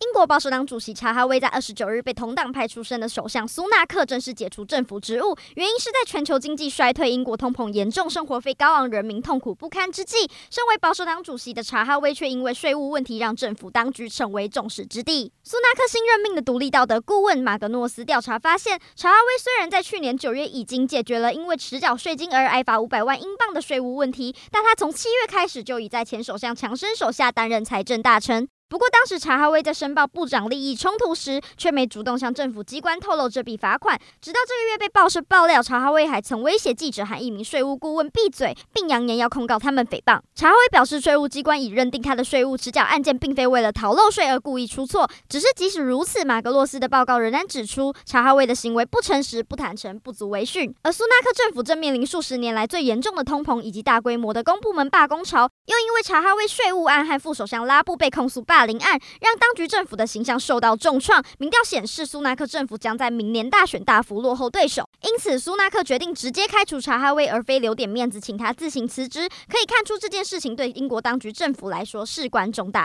[0.00, 15.32] 英国保守党主席查哈威在二十九日被同党派出身的首相苏纳克正式解除政府职务，原因是在全球经济衰退、英国通膨严重、生活费高昂、人民痛苦不堪之际，身为保守党主席的查哈威却因为税务问题让政府当局成为众矢之的。
[15.42, 28.48] 苏纳克新任命的独立道德顾问马格诺斯调查发现，查哈威虽然在去年九月已经解决了因为迟缴税金而挨罚五百万英镑的税务问题，但他从七月开始就已在前首相强生手下担任财政大臣。
[28.68, 33.98] 不过，当时查哈威在申报部长利益冲突时，却没主动向政府机关透露这笔罚款。
[34.20, 40.20] 直到这个月被报社爆料，查哈威还曾威胁记者和一名税务顾问闭嘴，并扬言要控告他们诽谤。
[40.34, 50.74] 查哈威表示，税务机关已认定他的税务迟缴案件并非为了逃漏税而故意出错，只是即使如此，马格洛斯的报告仍然指出，查哈威的行为不诚实、不坦诚，不足为训。
[50.82, 61.22] 而苏纳克政府正面临数十年来最严重的通膨以及大规模的公部门罢工潮，又因为查哈威税务案和副首相拉布被控诉罢大林案，让当局政府的形象受到重创。
[61.38, 64.84] 民调显示，苏纳克政府将在明年大选大幅落后对手。
[65.02, 69.28] 因此，苏纳克决定直接开除查哈威，而非留点面子请他自行辞职。
[69.48, 72.84] 可以看出，这件事情对英国当局政府来说事关重大。